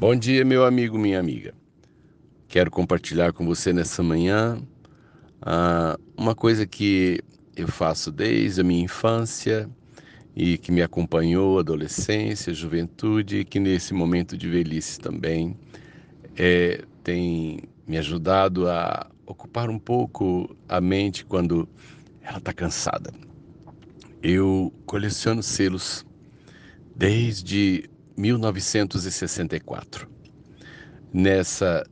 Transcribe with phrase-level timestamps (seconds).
[0.00, 1.52] Bom dia, meu amigo, minha amiga.
[2.48, 4.56] Quero compartilhar com você nessa manhã
[5.42, 7.20] uh, uma coisa que
[7.54, 9.68] eu faço desde a minha infância
[10.34, 15.54] e que me acompanhou adolescência, juventude e que nesse momento de velhice também
[16.34, 21.68] é, tem me ajudado a ocupar um pouco a mente quando
[22.22, 23.12] ela está cansada.
[24.22, 26.06] Eu coleciono selos
[26.96, 27.89] desde
[28.20, 30.06] 1964.
[31.12, 31.82] Nessa,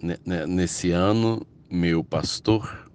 [0.46, 2.90] nesse ano, meu pastor,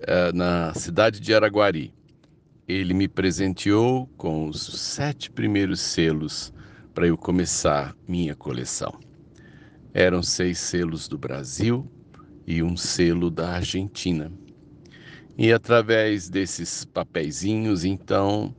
[0.00, 1.92] eh, na cidade de Araguari,
[2.68, 6.54] ele me presenteou com os sete primeiros selos
[6.94, 8.98] para eu começar minha coleção.
[9.92, 11.90] Eram seis selos do Brasil
[12.46, 14.32] e um selo da Argentina.
[15.36, 18.54] E através desses papeizinhos, então,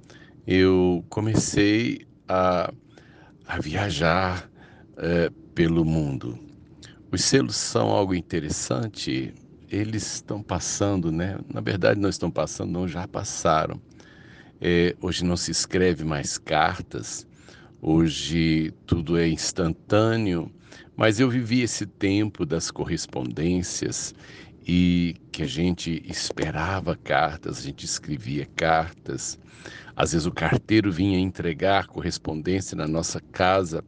[0.45, 2.71] eu comecei a
[3.47, 4.49] a viajar
[4.97, 6.37] é, pelo mundo.
[7.11, 9.33] Os selos são algo interessante,
[9.69, 11.37] eles estão passando, né?
[11.51, 13.81] Na verdade, não estão passando, não, já passaram.
[14.59, 17.27] É, hoje não se escreve mais cartas,
[17.81, 20.51] hoje tudo é instantâneo,
[20.95, 24.15] mas eu vivi esse tempo das correspondências
[24.65, 29.39] e que a gente esperava cartas, a gente escrevia cartas.
[29.95, 33.83] Às vezes o carteiro vinha entregar correspondência na nossa casa,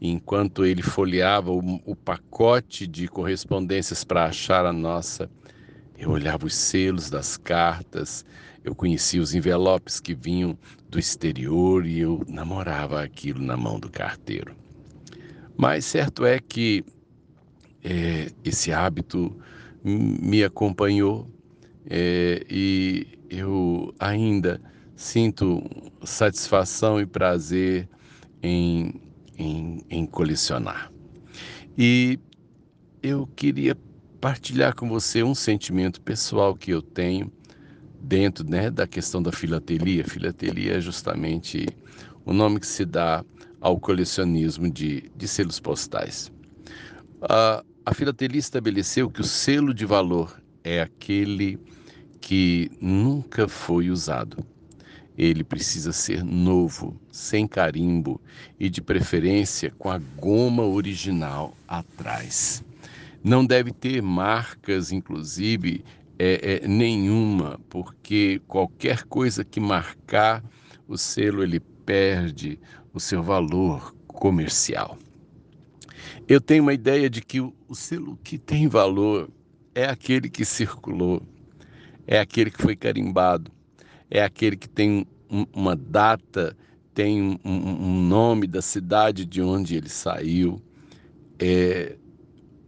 [0.00, 5.30] e enquanto ele folheava o, o pacote de correspondências para achar a nossa,
[5.98, 8.24] eu olhava os selos das cartas,
[8.64, 13.90] eu conhecia os envelopes que vinham do exterior e eu namorava aquilo na mão do
[13.90, 14.54] carteiro.
[15.56, 16.84] Mas certo é que
[17.84, 19.36] é, esse hábito
[19.82, 21.28] me acompanhou
[21.86, 24.60] é, e eu ainda
[24.94, 25.62] sinto
[26.04, 27.88] satisfação e prazer
[28.42, 29.00] em,
[29.38, 30.92] em, em colecionar.
[31.76, 32.18] E
[33.02, 33.76] eu queria
[34.20, 37.32] partilhar com você um sentimento pessoal que eu tenho
[38.02, 40.04] dentro né, da questão da filatelia.
[40.04, 41.66] Filatelia é justamente
[42.24, 43.24] o nome que se dá
[43.60, 46.30] ao colecionismo de, de selos postais.
[47.22, 51.58] Uh, a filatelia estabeleceu que o selo de valor é aquele
[52.20, 54.46] que nunca foi usado.
[55.18, 58.20] Ele precisa ser novo, sem carimbo
[58.60, 62.62] e de preferência com a goma original atrás.
[63.24, 65.84] Não deve ter marcas, inclusive,
[66.16, 70.44] é, é, nenhuma, porque qualquer coisa que marcar
[70.86, 72.56] o selo ele perde
[72.94, 74.96] o seu valor comercial.
[76.28, 79.28] Eu tenho uma ideia de que o, selo que tem valor
[79.74, 81.22] é aquele que circulou,
[82.06, 83.50] é aquele que foi carimbado,
[84.10, 86.56] é aquele que tem um, uma data,
[86.94, 90.60] tem um, um, nome da cidade de onde ele saiu.
[91.38, 91.96] É,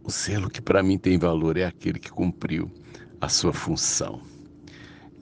[0.03, 2.71] o selo que para mim tem valor é aquele que cumpriu
[3.19, 4.21] a sua função.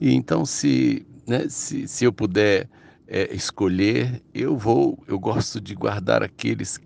[0.00, 2.68] E então, se, né, se, se eu puder
[3.06, 6.80] é, escolher, eu vou, eu gosto de guardar aqueles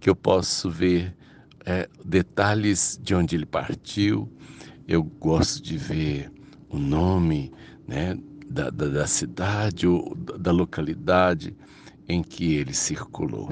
[0.00, 1.14] que eu posso ver
[1.64, 4.28] é, detalhes de onde ele partiu.
[4.88, 6.32] Eu gosto de ver
[6.70, 7.52] o nome
[7.86, 8.18] né,
[8.48, 11.54] da, da, da cidade ou da localidade
[12.08, 13.50] em que ele circulou.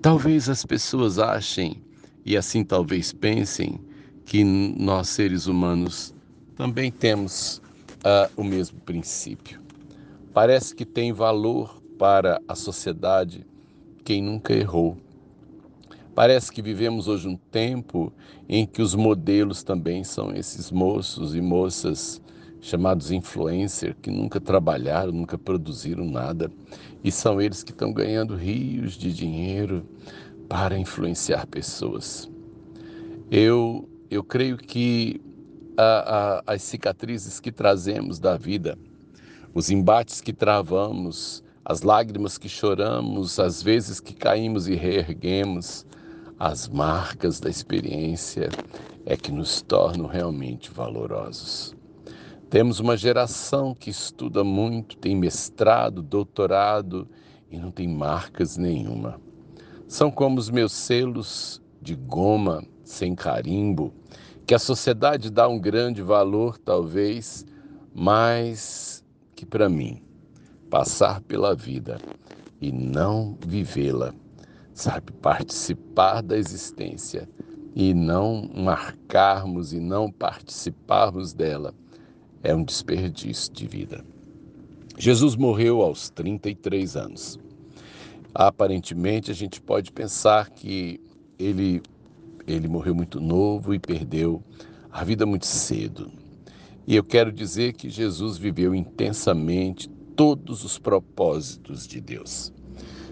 [0.00, 1.82] Talvez as pessoas achem,
[2.24, 3.80] e assim talvez pensem,
[4.24, 6.14] que nós seres humanos
[6.56, 7.60] também temos
[8.04, 9.60] uh, o mesmo princípio.
[10.32, 13.46] Parece que tem valor para a sociedade
[14.04, 14.96] quem nunca errou,
[16.14, 18.12] Parece que vivemos hoje um tempo
[18.48, 22.22] em que os modelos também são esses moços e moças
[22.60, 26.50] chamados influencer que nunca trabalharam, nunca produziram nada
[27.02, 29.84] e são eles que estão ganhando rios de dinheiro
[30.48, 32.30] para influenciar pessoas.
[33.28, 35.20] Eu, eu creio que
[35.76, 38.78] a, a, as cicatrizes que trazemos da vida,
[39.52, 45.84] os embates que travamos, as lágrimas que choramos, as vezes que caímos e reerguemos,
[46.46, 48.50] as marcas da experiência
[49.06, 51.74] é que nos tornam realmente valorosos.
[52.50, 57.08] Temos uma geração que estuda muito, tem mestrado, doutorado
[57.50, 59.18] e não tem marcas nenhuma.
[59.88, 63.94] São como os meus selos de goma sem carimbo,
[64.46, 67.46] que a sociedade dá um grande valor, talvez,
[67.94, 69.02] mas
[69.34, 70.02] que para mim,
[70.68, 71.98] passar pela vida
[72.60, 74.14] e não vivê-la
[74.74, 77.28] sabe, participar da existência
[77.74, 81.72] e não marcarmos e não participarmos dela
[82.42, 84.04] é um desperdício de vida.
[84.98, 87.38] Jesus morreu aos 33 anos.
[88.34, 91.00] Aparentemente, a gente pode pensar que
[91.38, 91.80] ele,
[92.46, 94.42] ele morreu muito novo e perdeu
[94.92, 96.10] a vida muito cedo.
[96.86, 102.52] E eu quero dizer que Jesus viveu intensamente todos os propósitos de Deus.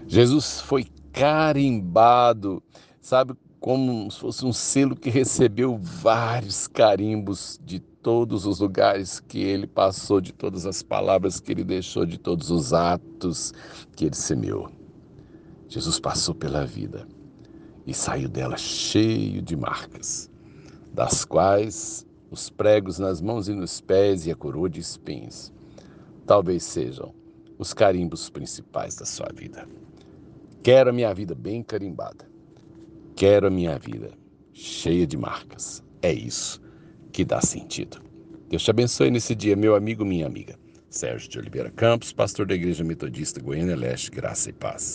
[0.07, 2.61] Jesus foi carimbado,
[2.99, 9.39] sabe, como se fosse um selo que recebeu vários carimbos de todos os lugares que
[9.39, 13.53] ele passou, de todas as palavras que ele deixou, de todos os atos
[13.95, 14.69] que ele semeou.
[15.69, 17.07] Jesus passou pela vida
[17.87, 20.29] e saiu dela cheio de marcas,
[20.93, 25.53] das quais os pregos nas mãos e nos pés e a coroa de espinhos
[26.25, 27.13] talvez sejam
[27.57, 29.67] os carimbos principais da sua vida.
[30.63, 32.25] Quero a minha vida bem carimbada.
[33.17, 34.11] Quero a minha vida
[34.53, 35.83] cheia de marcas.
[36.01, 36.61] É isso
[37.11, 38.01] que dá sentido.
[38.47, 40.57] Deus te abençoe nesse dia, meu amigo, minha amiga.
[40.89, 44.91] Sérgio de Oliveira Campos, pastor da Igreja Metodista Goiânia Leste, Graça e Paz.